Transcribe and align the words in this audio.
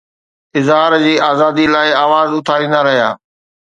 اظهار 0.55 0.97
جي 1.03 1.13
آزادي 1.31 1.65
لاءِ 1.73 1.87
آواز 2.03 2.29
اٿاريندا 2.39 2.79
رهيا. 2.87 3.09